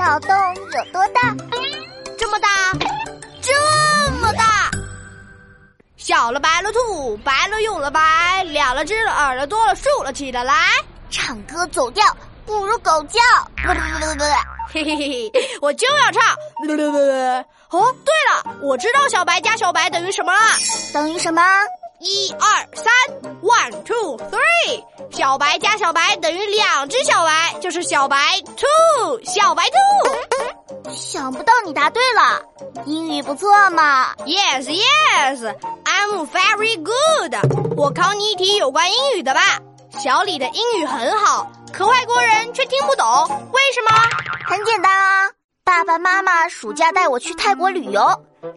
[0.00, 1.20] 脑洞有多大？
[2.18, 2.48] 这么大，
[3.42, 4.70] 这么大。
[5.98, 10.64] 小了白了兔，白了又了白，了了只了耳朵多了竖了起来。
[11.10, 12.02] 唱歌走调
[12.46, 13.20] 不如狗叫。
[14.72, 16.34] 嘿嘿嘿嘿，我就要唱。
[17.68, 20.40] 哦，对了，我知道小白加小白等于什么了。
[20.94, 21.42] 等于什么？
[21.98, 22.89] 一二三
[23.84, 28.16] two three，小白加小白等于两只小白，就是小白
[28.56, 30.90] two，小白兔。
[30.90, 32.42] 想不到你答对了，
[32.84, 34.14] 英语不错嘛。
[34.26, 37.34] Yes yes，I'm very good。
[37.76, 39.40] 我考你一题有关英语的吧。
[39.98, 43.06] 小李的英语很好，可外国人却听不懂，
[43.52, 43.90] 为什么？
[44.46, 45.28] 很简单啊，
[45.70, 48.04] 爸爸妈妈暑假带我去泰国旅游。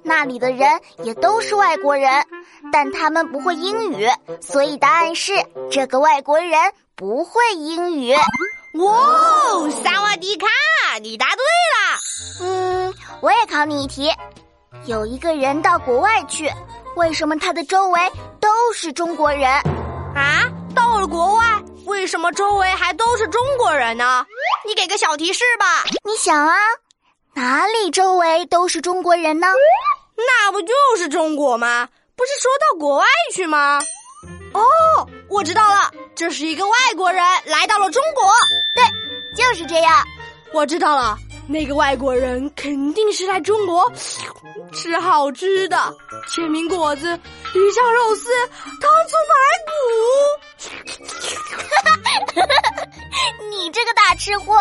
[0.01, 2.25] 那里的人也都是外国人，
[2.71, 4.09] 但他们不会英语，
[4.41, 5.31] 所以答案是
[5.69, 6.59] 这个外国人
[6.95, 8.15] 不会英语。
[8.79, 8.97] 哇，
[9.83, 10.47] 萨瓦迪卡，
[11.03, 11.43] 你答对
[11.75, 11.99] 了。
[12.41, 14.11] 嗯，我也考你一题：
[14.87, 16.51] 有一个人到国外去，
[16.95, 19.47] 为什么他的周围都是中国人？
[20.15, 21.45] 啊，到了国外，
[21.85, 24.25] 为什么周围还都是中国人呢？
[24.67, 25.83] 你给个小提示吧。
[26.03, 26.55] 你想啊。
[27.83, 29.47] 哪里周围都是中国人呢？
[30.15, 31.89] 那不就是中国吗？
[32.15, 33.81] 不是说到国外去吗？
[34.53, 34.61] 哦，
[35.27, 38.31] 我知道了，这是一个外国人来到了中国。
[38.73, 38.85] 对，
[39.35, 40.01] 就是这样。
[40.53, 43.91] 我知道了，那个外国人肯定是来中国
[44.71, 45.93] 吃好吃的，
[46.29, 47.19] 煎饼果子、
[47.53, 48.29] 鱼香肉丝、
[48.79, 49.35] 糖醋排
[49.67, 49.73] 骨。
[53.51, 54.55] 你这个大吃货！